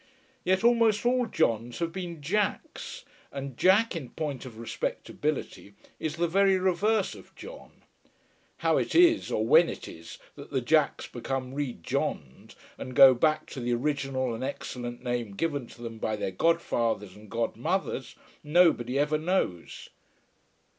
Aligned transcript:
Yet 0.43 0.63
almost 0.63 1.05
all 1.05 1.27
Johns 1.27 1.77
have 1.77 1.91
been 1.91 2.23
Jacks, 2.23 3.05
and 3.31 3.55
Jack, 3.55 3.95
in 3.95 4.09
point 4.09 4.45
of 4.47 4.57
respectability, 4.57 5.75
is 5.99 6.15
the 6.15 6.27
very 6.27 6.57
reverse 6.57 7.13
of 7.13 7.35
John. 7.35 7.83
How 8.65 8.77
it 8.77 8.95
is, 8.95 9.31
or 9.31 9.45
when 9.45 9.69
it 9.69 9.87
is, 9.87 10.17
that 10.35 10.49
the 10.49 10.59
Jacks 10.59 11.05
become 11.07 11.53
re 11.53 11.73
Johned, 11.83 12.55
and 12.79 12.95
go 12.95 13.13
back 13.13 13.45
to 13.51 13.59
the 13.59 13.75
original 13.75 14.33
and 14.33 14.43
excellent 14.43 15.03
name 15.03 15.35
given 15.35 15.67
to 15.67 15.83
them 15.83 15.99
by 15.99 16.15
their 16.15 16.31
godfathers 16.31 17.15
and 17.15 17.29
godmothers, 17.29 18.15
nobody 18.43 18.97
ever 18.97 19.19
knows. 19.19 19.89